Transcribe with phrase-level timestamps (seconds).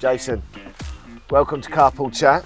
[0.00, 0.42] Jason,
[1.30, 2.44] welcome to Carpool Chat.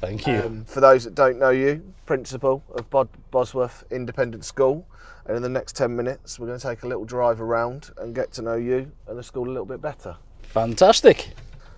[0.00, 0.34] Thank you.
[0.34, 4.86] Um, for those that don't know you, principal of Bod- Bosworth Independent School,
[5.26, 8.14] and in the next 10 minutes, we're going to take a little drive around and
[8.14, 10.16] get to know you and the school a little bit better.
[10.42, 11.30] Fantastic.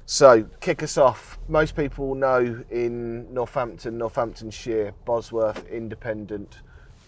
[0.07, 1.39] So, kick us off.
[1.49, 6.61] Most people know in Northampton, Northamptonshire, Bosworth Independent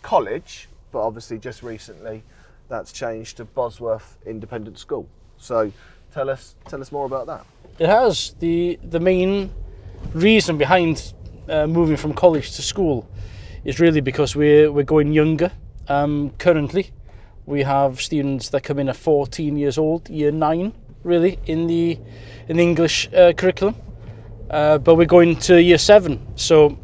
[0.03, 2.23] College, but obviously just recently
[2.69, 5.09] that's changed to Bosworth Independent School.
[5.41, 5.73] So,
[6.13, 7.47] tell us tell us more about that.
[7.79, 9.51] It has the the main
[10.13, 11.15] reason behind
[11.49, 13.09] uh, moving from college to school
[13.65, 15.51] is really because we're we're going younger.
[15.89, 16.93] Um, currently,
[17.47, 20.73] we have students that come in at 14 years old, year nine,
[21.03, 21.99] really in the
[22.49, 23.75] in the English uh, curriculum.
[24.51, 26.77] Uh, but we're going to year seven, so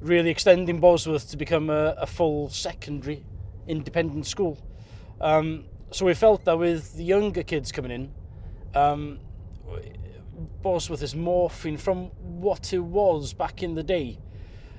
[0.00, 3.24] really extending Bosworth to become a, a full secondary
[3.66, 4.56] independent school.
[5.20, 8.12] Um, So we felt that with the younger kids coming in,
[8.80, 9.18] um,
[10.62, 14.20] Bosworth is morphing from what it was back in the day,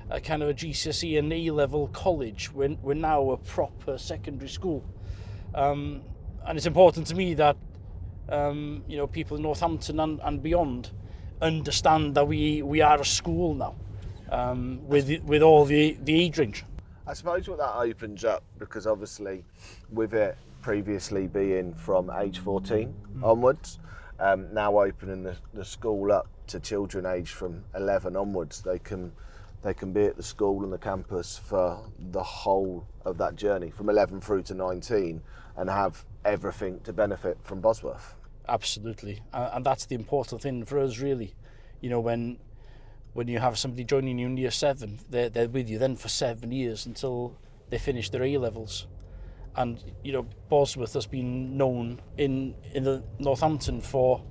[0.09, 2.53] a kind of a GCSE and A-level college.
[2.53, 4.85] We're, we're now a proper secondary school.
[5.53, 6.01] Um,
[6.45, 7.57] and it's important to me that
[8.29, 10.91] um, you know people in Northampton and, and beyond
[11.41, 13.75] understand that we we are a school now
[14.31, 16.63] um, with with all the the age range.
[17.05, 19.43] I suppose what that opens up because obviously
[19.91, 23.79] with it previously being from age 14 onwards,
[24.19, 29.11] um, now opening the, the school up to children aged from 11 onwards, they can
[29.63, 31.79] they can be at the school and the campus for
[32.11, 35.21] the whole of that journey from 11 through to 19
[35.55, 38.15] and have everything to benefit from Bosworth.
[38.49, 41.35] Absolutely, and, and that's the important thing for us, really.
[41.79, 42.39] You know, when
[43.13, 46.07] when you have somebody joining you in year seven, they're, they're with you then for
[46.07, 47.37] seven years until
[47.69, 48.87] they finish their A levels.
[49.55, 54.21] and you know Bosworth has been known in in the Northampton for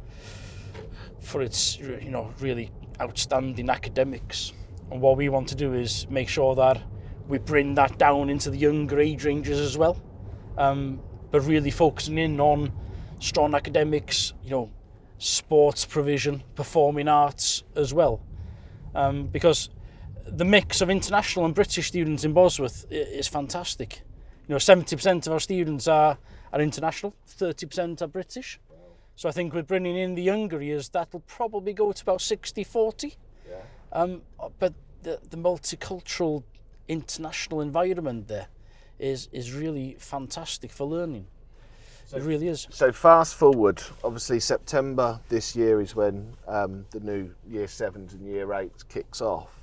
[1.21, 4.53] for its you know really outstanding academics.
[4.91, 6.83] And what we want to do is make sure that
[7.29, 10.01] we bring that down into the younger age ranges as well.
[10.57, 11.01] Um
[11.31, 12.73] but really focusing in on
[13.21, 14.71] strong academics you know
[15.19, 18.21] sports provision performing arts as well.
[18.95, 19.69] Um because
[20.27, 24.03] the mix of international and British students in Bosworth is fantastic
[24.51, 26.19] you know, 70% of our students are,
[26.53, 28.59] are international, 30% are British.
[29.15, 33.15] So I think with bringing in the younger years, that'll probably go to about 60-40.
[33.49, 33.59] Yeah.
[33.93, 34.23] Um,
[34.59, 34.75] but
[35.05, 36.43] the, the multicultural
[36.89, 38.49] international environment there
[38.99, 41.29] is, is really fantastic for learning.
[42.07, 42.67] So, it really is.
[42.71, 48.27] So fast forward, obviously September this year is when um, the new year sevens and
[48.27, 49.63] year eights kicks off.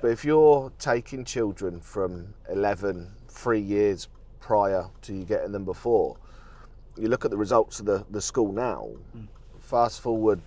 [0.00, 4.08] But if you're taking children from 11, three years
[4.42, 6.16] prior to you getting them before,
[6.98, 8.90] you look at the results of the, the school now,
[9.58, 10.42] fast forward,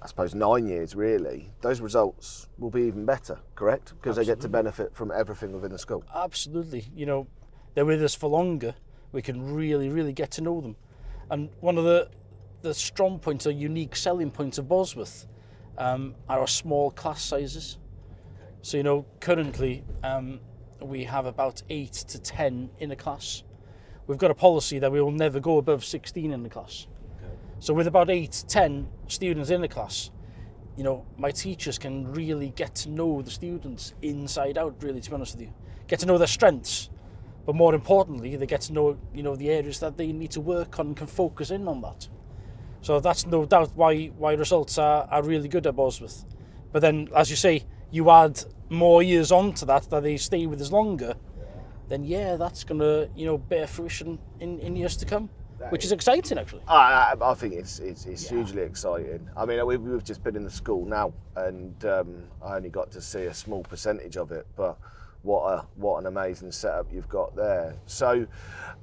[0.00, 3.94] I suppose nine years really, those results will be even better, correct?
[3.96, 6.04] Because they get to benefit from everything within the school.
[6.14, 6.84] Absolutely.
[6.94, 7.26] You know,
[7.74, 8.74] they're with us for longer.
[9.10, 10.76] We can really, really get to know them.
[11.30, 12.08] And one of the
[12.60, 15.26] the strong points or unique selling points of Bosworth
[15.78, 17.78] um, are our small class sizes.
[18.62, 20.40] So you know, currently um,
[20.80, 23.42] we have about eight to ten in a class.
[24.06, 26.86] We've got a policy that we will never go above 16 in the class.
[27.60, 30.10] So with about eight to ten students in the class,
[30.76, 35.10] you know, my teachers can really get to know the students inside out, really, to
[35.10, 35.54] be honest with you.
[35.88, 36.88] Get to know their strengths,
[37.44, 40.40] but more importantly, they get to know, you know, the areas that they need to
[40.40, 42.08] work on and can focus in on that.
[42.80, 46.24] So that's no doubt why why results are, are really good at Bosworth.
[46.70, 50.46] But then, as you say, you add more years on to that, that they stay
[50.46, 51.14] with us longer,
[51.88, 55.30] then yeah, that's going to, you know, bear fruition in, in years to come,
[55.70, 56.62] which is exciting, actually.
[56.68, 59.28] I, I, I think it's it's, it's hugely exciting.
[59.36, 62.90] I mean, we've, we've just been in the school now, and um, I only got
[62.92, 64.78] to see a small percentage of it, but
[65.22, 67.74] what a what an amazing setup you've got there.
[67.86, 68.26] So,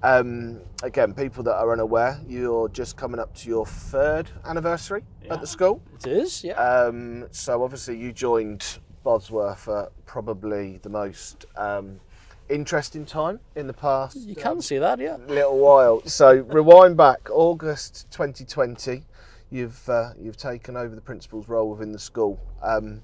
[0.03, 5.39] um, again, people that are unaware, you're just coming up to your third anniversary at
[5.41, 5.81] the school.
[5.99, 6.53] It is, yeah.
[6.53, 12.01] Um, so obviously you joined Bosworth at probably the most um,
[12.49, 15.17] interesting time in the past you can see that, yeah.
[15.27, 16.01] little while.
[16.07, 19.03] So rewind back August 2020.
[19.51, 22.39] You've uh, you've taken over the principal's role within the school.
[22.63, 23.03] Um,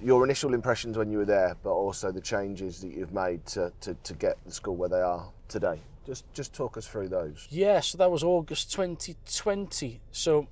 [0.00, 3.72] your initial impressions when you were there, but also the changes that you've made to,
[3.80, 5.78] to, to get the school where they are today.
[6.04, 7.46] Just just talk us through those.
[7.48, 10.00] Yeah, so that was August 2020.
[10.10, 10.48] So,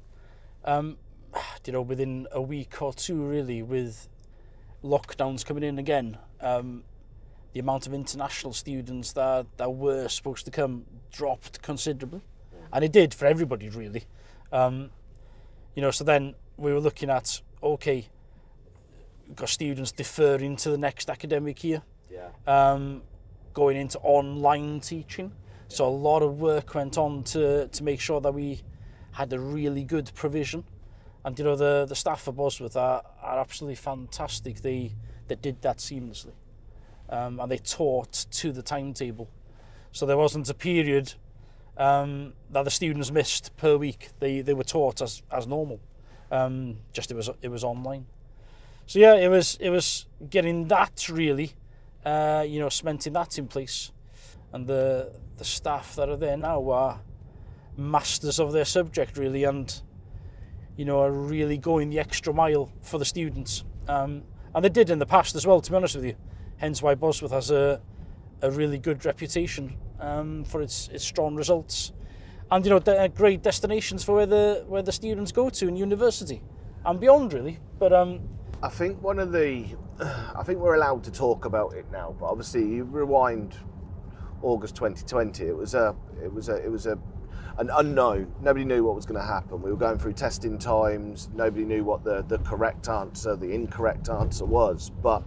[0.65, 0.97] um,
[1.67, 4.09] you know, within a week or two, really, with
[4.83, 6.85] lockdowns coming in again, um,
[7.53, 12.23] the amount of international students that, that were supposed to come dropped considerably.
[12.73, 14.05] And it did for everybody, really.
[14.53, 14.91] Um,
[15.75, 18.07] you know, so then we were looking at, okay,
[19.35, 22.29] got students deferring to the next academic year, yeah.
[22.47, 23.03] um,
[23.55, 25.33] going into online teaching.
[25.69, 28.63] So a lot of work went on to, to make sure that we
[29.13, 30.65] had a really good provision.
[31.25, 34.63] And you know, the, the staff at Bosworth are, are absolutely fantastic.
[34.63, 34.95] They,
[35.29, 36.33] they did that seamlessly.
[37.09, 39.29] Um, and they taught to the timetable.
[39.93, 41.15] So there wasn't a period
[41.77, 44.11] um, that the students missed per week.
[44.19, 45.81] They, they were taught as, as normal.
[46.31, 48.07] Um, just it was, it was online.
[48.87, 51.53] So yeah, it was, it was getting that really,
[52.05, 53.93] uh, you know, cementing that in place.
[54.53, 57.01] And the, the staff that are there now are
[57.77, 59.81] masters of their subject really and
[60.81, 63.65] you know, are really going the extra mile for the students.
[63.87, 64.23] Um,
[64.55, 66.17] and they did in the past as well, to be honest with you.
[66.57, 67.83] Hence why Bosworth has a,
[68.41, 71.93] a really good reputation um, for its, its strong results.
[72.51, 75.69] And, you know, they're uh, great destinations for where the, where the students go to
[75.69, 76.41] in university
[76.87, 77.59] and beyond, really.
[77.79, 78.27] But um,
[78.63, 79.67] I think one of the,
[80.01, 83.55] I think we're allowed to talk about it now, but obviously you rewind
[84.41, 85.95] August 2020, it was a,
[86.25, 86.99] it was a, it was a
[87.61, 88.33] an unknown.
[88.41, 89.61] Nobody knew what was going to happen.
[89.61, 91.29] We were going through testing times.
[91.35, 94.91] Nobody knew what the the correct answer, the incorrect answer was.
[94.91, 95.23] But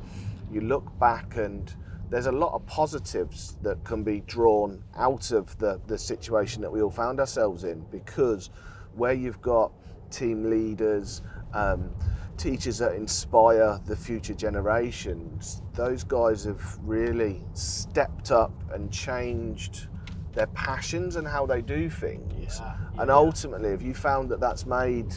[0.51, 1.73] you look back and
[2.09, 6.71] there's a lot of positives that can be drawn out of the the situation that
[6.71, 8.49] we all found ourselves in because
[8.95, 9.71] where you've got
[10.09, 11.21] team leaders.
[11.53, 11.91] Um,
[12.35, 19.87] teachers that inspire the future generations, those guys have really stepped up and changed
[20.33, 22.59] their passions and how they do things.
[22.59, 25.13] Yeah, and ultimately, have you found that that's made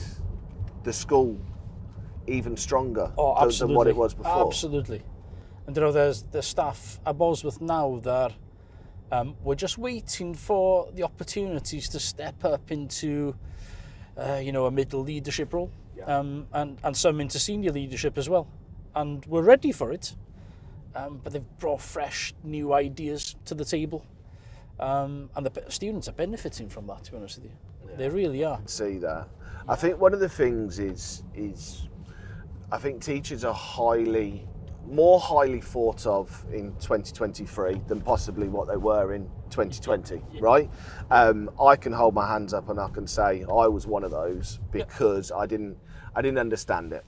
[0.84, 1.38] the school
[2.26, 3.72] even stronger Oh, than- absolutely.
[3.72, 4.46] than what it was before?
[4.46, 5.02] Absolutely.
[5.66, 8.32] And you know, there's the staff at Bosworth now that
[9.10, 13.34] um, we're just waiting for the opportunities to step up into,
[14.16, 16.04] uh, you know, a middle leadership role, Yeah.
[16.18, 18.46] um, and and some into senior leadership as well.
[18.94, 20.14] And we're ready for it.
[20.94, 24.04] Um, but they've brought fresh, new ideas to the table,
[24.78, 27.04] um, and the students are benefiting from that.
[27.04, 28.60] To be honest with you, they really are.
[28.66, 29.28] see that.
[29.68, 31.88] I think one of the things is is
[32.70, 34.46] I think teachers are highly
[34.88, 40.70] more highly thought of in 2023 than possibly what they were in 2020, right?
[41.10, 44.10] Um, I can hold my hands up and I can say I was one of
[44.10, 45.76] those because I didn't
[46.14, 47.04] I didn't understand it.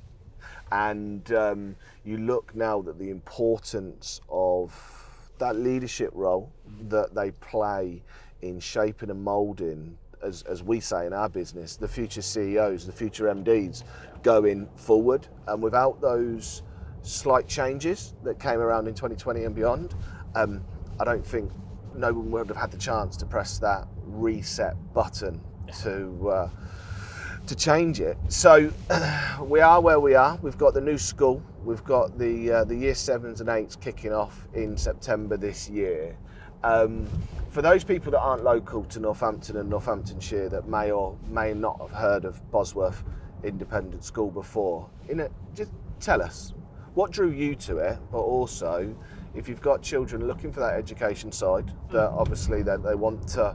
[0.71, 4.98] And um, you look now that the importance of
[5.39, 6.53] that leadership role
[6.89, 8.03] that they play
[8.43, 12.93] in shaping and moulding, as, as we say in our business, the future CEOs, the
[12.93, 13.83] future MDs
[14.23, 15.27] going forward.
[15.47, 16.63] And without those
[17.03, 19.95] slight changes that came around in 2020 and beyond,
[20.35, 20.65] um,
[21.01, 21.51] I don't think
[21.95, 25.41] no one would have had the chance to press that reset button
[25.83, 26.31] to.
[26.31, 26.51] Uh,
[27.49, 28.17] to change it.
[28.29, 28.71] So
[29.43, 30.39] we are where we are.
[30.43, 31.43] We've got the new school.
[31.65, 36.17] We've got the uh, the year sevens and eights kicking off in September this year.
[36.63, 37.09] Um,
[37.51, 41.81] for those people that aren't local to Northampton and Northamptonshire that may or may not
[41.81, 43.03] have heard of Bosworth
[43.43, 45.71] Independent School before, in it, just
[46.01, 46.53] tell us
[46.95, 48.95] what drew you to it, but also
[49.35, 53.55] if you've got children looking for that education side, that obviously that they want to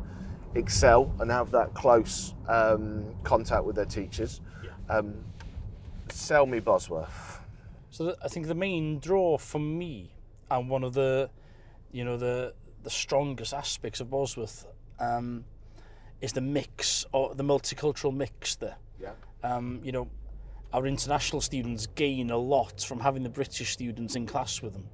[0.56, 4.42] excel and have that close um, contact with their teachers.
[4.90, 5.16] Um,
[6.10, 7.40] sell me Bosworth.
[7.90, 10.16] So th- I think the main draw for me,
[10.50, 11.30] and one of the,
[11.92, 14.66] you know, the the strongest aspects of Bosworth,
[15.00, 15.46] um,
[16.22, 18.76] is the mix or the multicultural mix there.
[19.00, 19.12] Yeah.
[19.44, 20.10] Um, you know,
[20.74, 24.88] our international students gain a lot from having the British students in class with them,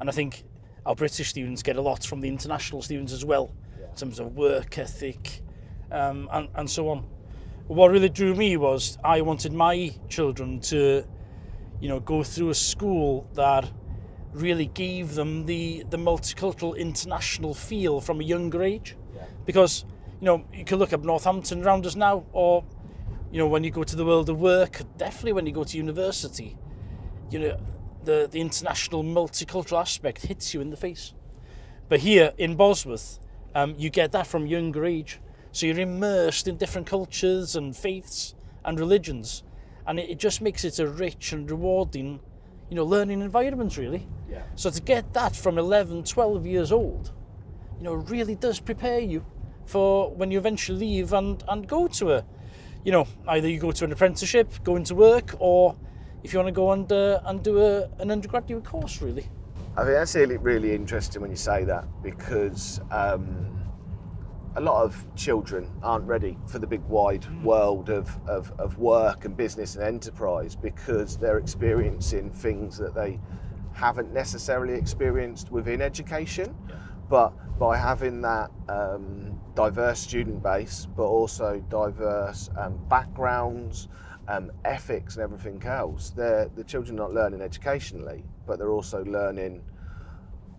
[0.00, 0.44] and I think
[0.86, 3.52] our British students get a lot from the international students as well,
[3.90, 5.42] in terms of work ethic,
[5.90, 7.04] um, and, and so on.
[7.66, 11.04] What really drew me was I wanted my children to,
[11.80, 13.70] you know, go through a school that
[14.32, 18.96] really gave them the, the multicultural international feel from a younger age.
[19.14, 19.24] Yeah.
[19.44, 19.84] Because,
[20.20, 22.64] you know, you can look up Northampton around us now, or,
[23.30, 25.76] you know, when you go to the world of work, definitely when you go to
[25.76, 26.56] university,
[27.30, 27.60] you know,
[28.04, 31.12] the, the international multicultural aspect hits you in the face.
[31.88, 33.18] But here in Bosworth,
[33.54, 35.20] um, you get that from younger age.
[35.52, 39.42] So you're immersed in different cultures and faiths and religions.
[39.86, 42.20] And it, it just makes it a rich and rewarding,
[42.68, 44.06] you know, learning environment, really.
[44.30, 44.42] Yeah.
[44.54, 47.12] So to get that from 11, 12 years old,
[47.78, 49.24] you know, really does prepare you
[49.64, 52.24] for when you eventually leave and, and go to a,
[52.84, 55.76] you know, either you go to an apprenticeship, go into work, or
[56.22, 59.28] if you want to go and, uh, and do a, an undergraduate course, really.
[59.78, 63.62] I think that's really, really interesting when you say that because um,
[64.56, 69.24] a lot of children aren't ready for the big wide world of, of, of work
[69.24, 73.20] and business and enterprise because they're experiencing things that they
[73.72, 76.56] haven't necessarily experienced within education.
[77.08, 83.86] But by having that um, diverse student base, but also diverse um, backgrounds,
[84.28, 89.04] um, ethics, and everything else, they're, the children are not learning educationally, but they're also
[89.04, 89.62] learning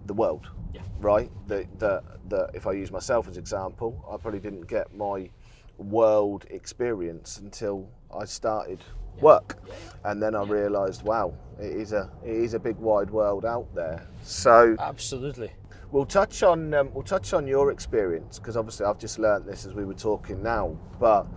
[0.07, 0.49] the world.
[0.73, 0.81] Yeah.
[0.99, 1.31] Right?
[1.47, 5.29] That, that, that if I use myself as example, I probably didn't get my
[5.77, 8.83] world experience until I started
[9.21, 9.61] work.
[10.03, 13.73] And then I realised, wow, it is a it is a big wide world out
[13.75, 14.07] there.
[14.23, 15.51] So Absolutely.
[15.91, 19.65] we'll touch on um, we'll touch on your experience because obviously I've just learnt this
[19.65, 20.77] as we were talking now.
[20.99, 21.27] But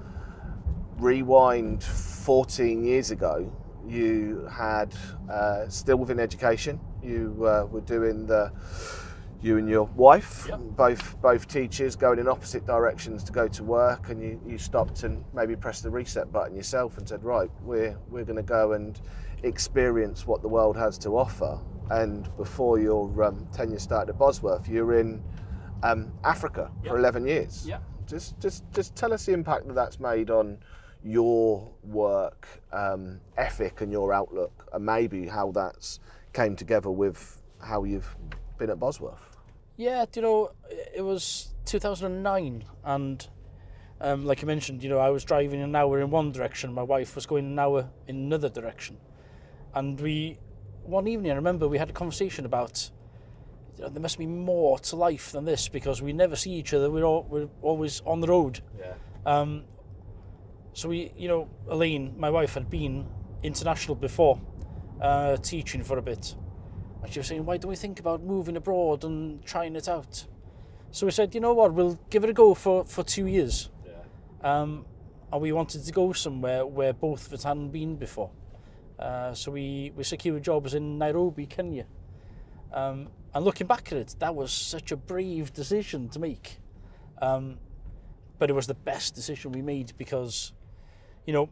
[1.03, 3.53] rewind 14 years ago,
[3.87, 4.95] you had
[5.31, 6.79] uh, still within education.
[7.03, 8.53] You uh, were doing the
[9.43, 10.61] you and your wife, Yep.
[10.77, 15.03] both both teachers, going in opposite directions to go to work, and you, you stopped
[15.03, 18.73] and maybe pressed the reset button yourself and said, right, we're we're going to go
[18.75, 19.01] and
[19.43, 21.59] experience what the world has to offer.
[21.91, 25.21] And before your um, tenure started at Bosworth, you were in
[25.83, 27.67] um, Africa for 11 years.
[27.67, 27.79] Yeah.
[28.07, 30.59] Just just just tell us the impact that that's made on
[31.05, 36.01] your work um, ethic and your outlook, and maybe how that's
[36.33, 38.17] came together with how you've
[38.59, 39.37] been at Bosworth.
[39.77, 40.53] Yeah, do you know,
[40.95, 43.29] it was 2009, and
[44.01, 46.83] um, like you mentioned, you know, I was driving an hour in one direction, my
[46.83, 48.99] wife was going an hour in another direction,
[49.75, 50.39] and we,
[50.85, 52.91] one evening, I remember we had a conversation about
[53.77, 56.75] you know, there must be more to life than this because we never see each
[56.75, 56.91] other.
[56.91, 58.61] We're all, we're always on the road.
[58.79, 58.95] Yeah.
[59.25, 59.65] Um,
[60.73, 63.07] so we, you know, Elaine, my wife, had been
[63.43, 64.41] international before,
[65.01, 66.35] uh, teaching for a bit,
[67.03, 70.27] and she was saying, "Why don't we think about moving abroad and trying it out?"
[70.91, 71.75] So we said, "You know what?
[71.75, 73.71] We'll give it a go for for two years."
[74.43, 74.87] Um,
[75.33, 78.31] and we wanted to go somewhere where both of us hadn't been before.
[78.99, 81.87] Uh, so we, we secured jobs in Nairobi, Kenya.
[82.73, 86.59] Um, and looking back at it, that was such a brave decision to make.
[87.21, 87.59] Um,
[88.39, 90.53] but it was the best decision we made because,
[91.27, 91.51] you know,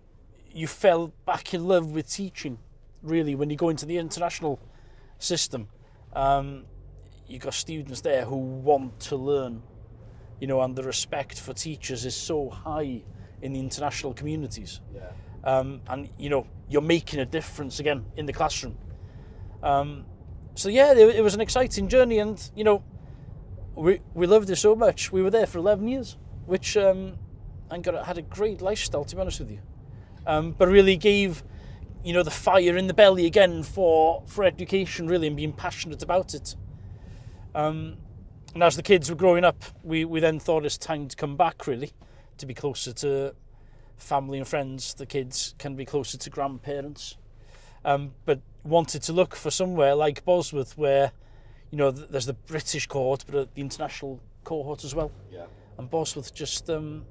[0.53, 2.59] you fell back in love with teaching,
[3.03, 4.61] really, when you go into the international
[5.19, 5.69] system.
[6.13, 6.65] Um,
[7.27, 9.63] you got students there who want to learn,
[10.41, 13.03] you know, and the respect for teachers is so high
[13.41, 14.81] in the international communities.
[14.93, 15.13] Yeah.
[15.45, 18.77] Um, and, you know, you're making a difference again in the classroom.
[19.63, 20.05] Um,
[20.57, 22.83] so, yeah, it, it was an exciting journey, and, you know,
[23.77, 25.13] we, we loved it so much.
[25.13, 27.17] We were there for 11 years, which um,
[27.71, 29.61] and got had a great lifestyle, to be honest with you.
[30.27, 31.43] Um, but really gave,
[32.05, 36.03] you know, the fire in the belly again for for education, really, and being passionate
[36.03, 36.57] about it.
[37.55, 37.97] Um,
[38.55, 41.37] and as the kids were growing up, we, we then thought it's time to come
[41.37, 41.93] back, really,
[42.39, 43.35] to be closer to
[43.97, 44.95] family and friends.
[44.95, 47.17] The kids can be closer to grandparents.
[47.85, 51.13] Um, but wanted to look for somewhere like Bosworth where,
[51.71, 55.11] you know, th- there's the British cohort, but uh, the international cohort as well.
[55.33, 55.47] Yeah.
[55.79, 57.07] And Bosworth just, um,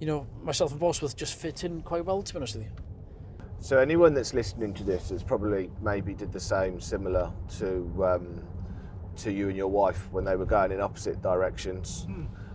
[0.00, 2.70] you know, myself and Bosworth just fit in quite well, to be honest with you.
[3.60, 8.42] So anyone that's listening to this has probably maybe did the same, similar to um,
[9.16, 12.06] to you and your wife when they were going in opposite directions.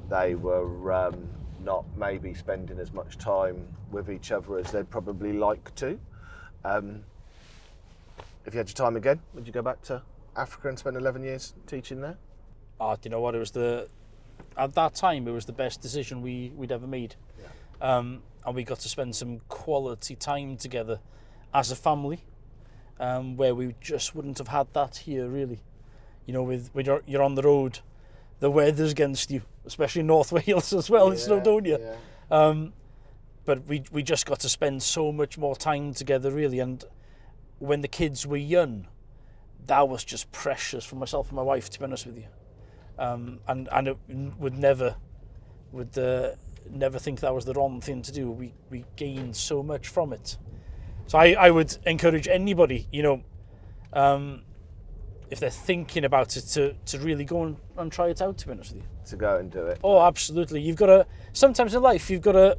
[0.09, 1.27] They were um,
[1.61, 5.99] not maybe spending as much time with each other as they'd probably like to.
[6.63, 7.03] Um,
[8.45, 10.01] if you had your time again, would you go back to
[10.35, 12.17] Africa and spend 11 years teaching there?
[12.79, 13.35] Oh, do you know what?
[13.35, 13.89] It was the
[14.57, 17.15] at that time it was the best decision we we'd ever made,
[17.83, 20.99] um, and we got to spend some quality time together
[21.53, 22.23] as a family,
[22.99, 25.59] um, where we just wouldn't have had that here really.
[26.25, 27.79] You know, with when you're, you're on the road,
[28.39, 31.97] the weather's against you, especially in North Wales as well in Snowdonia.
[32.31, 32.73] Um,
[33.45, 36.83] but we we just got to spend so much more time together really, and
[37.59, 38.87] when the kids were young,
[39.67, 42.27] that was just precious for myself and my wife, to be honest with you.
[42.97, 43.97] Um, and and it
[44.39, 44.95] would never
[45.73, 46.31] would uh,
[46.69, 48.31] never think that was the wrong thing to do.
[48.31, 50.37] We we gained so much from it.
[51.07, 53.23] So I, I would encourage anybody, you know,
[53.91, 54.43] um,
[55.29, 58.37] if they're thinking about it, to, to really go and, and try it out.
[58.39, 58.89] To be honest with you.
[59.07, 59.79] To go and do it.
[59.83, 60.61] Oh, absolutely.
[60.61, 61.07] You've got to.
[61.33, 62.57] Sometimes in life, you've got to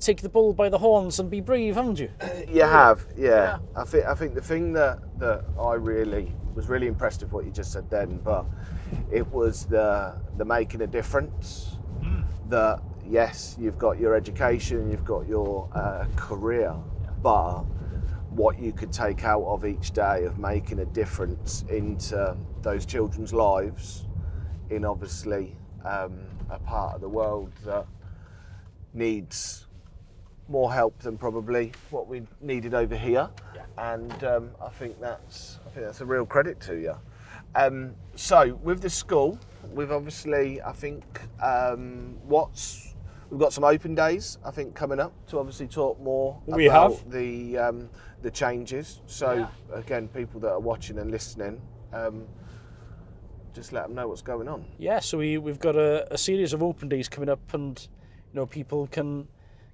[0.00, 2.10] take the bull by the horns and be brave, haven't you?
[2.48, 3.58] You have, yeah.
[3.74, 7.44] I think I think the thing that that I really was really impressed with what
[7.44, 8.44] you just said then, but
[9.10, 11.76] it was the the making a difference.
[12.48, 16.74] That yes, you've got your education, you've got your uh, career,
[17.22, 17.64] but
[18.30, 23.32] what you could take out of each day of making a difference into those children's
[23.32, 24.06] lives,
[24.70, 26.18] in obviously um,
[26.50, 27.86] a part of the world that
[28.92, 29.66] needs
[30.48, 33.28] more help than probably what we needed over here,
[33.78, 36.94] and um, I think that's I think that's a real credit to you.
[37.54, 39.38] Um, so with the school,
[39.72, 41.04] we've obviously I think
[41.40, 42.93] um, what's
[43.30, 46.92] we've got some open days I think coming up to obviously talk more We about
[46.94, 47.10] have.
[47.10, 47.88] the um,
[48.22, 49.00] the changes.
[49.06, 51.60] So again, people that are watching and listening.
[51.92, 52.26] Um,
[53.54, 54.64] just let them know what's going on.
[54.78, 57.78] Yeah, so we we've got a, a series of open days coming up, and
[58.32, 59.28] you know people can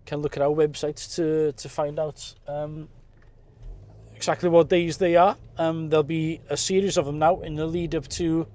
[0.05, 2.89] can look at our website to to find out um,
[4.15, 5.37] exactly what days they are.
[5.57, 8.47] Um, there'll be a series of them now in the lead up to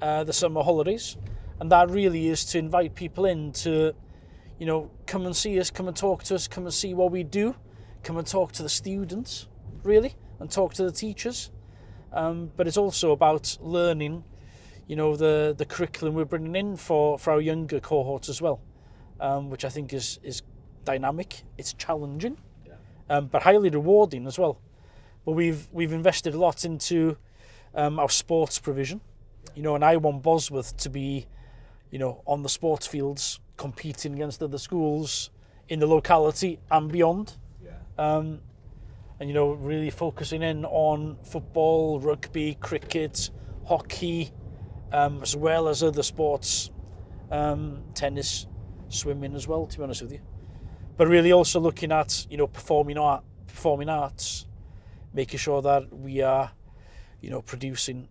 [0.00, 1.16] uh, the summer holidays,
[1.60, 3.94] and that really is to invite people in to,
[4.62, 7.10] you know, come and see us, come and talk to us, come and see what
[7.10, 7.56] we do,
[8.04, 9.48] come and talk to the students,
[9.82, 11.50] really, and talk to the teachers.
[12.12, 14.22] Um, but it's also about learning
[14.86, 18.60] you know the the curriculum we're bringing in for for our younger cohorts as well,
[19.18, 20.42] um, which I think is is
[20.84, 21.42] dynamic.
[21.58, 22.38] It's challenging,
[23.10, 24.60] um, but highly rewarding as well.
[25.24, 27.16] But we've we've invested a lot into
[27.74, 29.00] um, our sports provision,
[29.56, 31.26] you know, and I want Bosworth to be,
[31.90, 35.30] you know, on the sports fields competing against other schools
[35.68, 37.36] in the locality and beyond.
[37.96, 38.40] Um,
[39.20, 43.30] and you know, really focusing in on football, rugby, cricket,
[43.64, 44.32] hockey,
[44.92, 46.72] um, as well as other sports,
[47.30, 48.48] um, tennis,
[48.88, 49.64] swimming as well.
[49.66, 50.20] To be honest with you,
[50.96, 54.48] but really also looking at you know performing art, performing arts,
[55.14, 56.50] making sure that we are,
[57.20, 58.08] you know, producing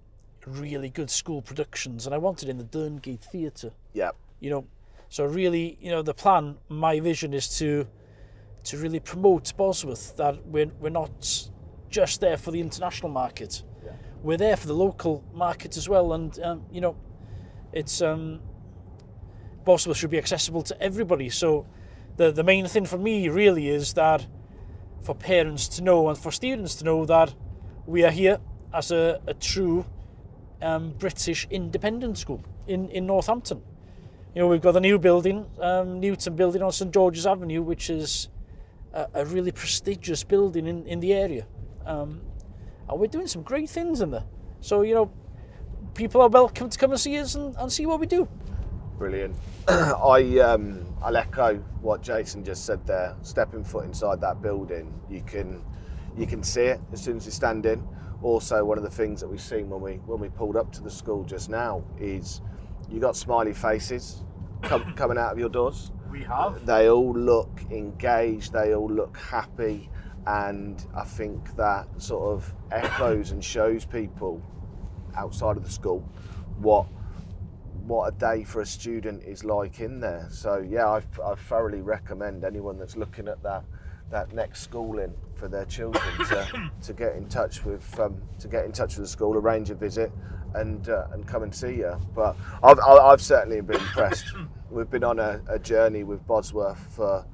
[0.47, 2.05] really good school productions.
[2.05, 4.65] And I wanted in the Derngate Theatre Yeah, you know
[5.11, 7.85] so really you know the plan my vision is to
[8.63, 11.49] to really promote Bosworth that we're, we're not
[11.89, 13.63] just there for the international market.
[14.23, 16.95] We're there for the local market as well and um, you know
[17.73, 18.39] it's um,
[19.65, 21.29] Bosworth should be accessible to everybody.
[21.29, 21.67] So
[22.15, 24.25] the the main thing for me really is that
[25.01, 27.35] for parents to know and for students to know that
[27.85, 28.39] we are here
[28.73, 29.85] as a, a true
[30.61, 33.61] um, British independent school in, in Northampton.
[34.33, 37.89] You know, we've got a new building, um, Newton building on St George's Avenue, which
[37.89, 38.29] is
[38.93, 41.45] a, a really prestigious building in, in the area.
[41.85, 42.21] Um,
[42.87, 44.23] and we're doing some great things in there.
[44.61, 45.11] So, you know,
[45.95, 48.25] people are welcome to come and see us and, and see what we do.
[48.97, 49.35] brilliant.
[49.67, 53.17] I um, I'll echo what Jason just said there.
[53.23, 55.61] Stepping foot inside that building, you can
[56.15, 57.85] you can see it as soon as you stand in.
[58.21, 60.81] Also, one of the things that we've seen when we when we pulled up to
[60.81, 62.39] the school just now is
[62.91, 64.23] you got smiley faces
[64.63, 65.91] com- coming out of your doors.
[66.11, 66.65] We have.
[66.65, 69.89] they all look engaged, they all look happy,
[70.27, 74.41] and I think that sort of echoes and shows people
[75.15, 75.99] outside of the school
[76.57, 76.87] what
[77.85, 80.27] what a day for a student is like in there.
[80.29, 83.63] So yeah, I, I thoroughly recommend anyone that's looking at that
[84.11, 88.65] that next schooling for their children to, to get in touch with um, to get
[88.65, 90.11] in touch with the school, arrange a visit,
[90.55, 91.99] and uh, and come and see you.
[92.13, 94.25] But I've I've certainly been impressed.
[94.69, 97.25] We've been on a, a journey with Bosworth for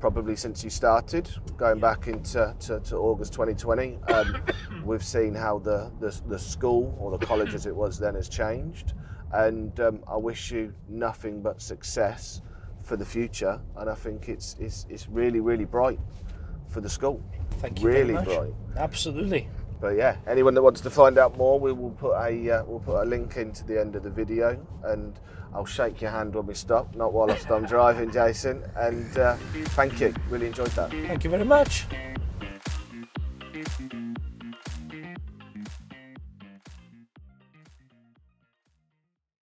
[0.00, 3.98] probably since you started, going back into to, to August 2020.
[4.08, 4.42] Um,
[4.84, 8.28] we've seen how the, the the school or the college as it was then has
[8.28, 8.94] changed,
[9.32, 12.40] and um, I wish you nothing but success
[12.90, 13.60] for the future.
[13.76, 16.00] And I think it's it's, it's really really bright
[16.68, 17.22] for the school.
[17.62, 18.36] Thank you Really very much.
[18.36, 18.54] bright.
[18.76, 19.48] Absolutely.
[19.80, 22.80] But yeah, anyone that wants to find out more, we will put a uh, we'll
[22.80, 25.18] put a link into the end of the video, and
[25.54, 28.62] I'll shake your hand when we stop, not whilst I'm driving, Jason.
[28.76, 29.36] And uh,
[29.78, 30.90] thank you, really enjoyed that.
[30.90, 31.86] Thank you very much.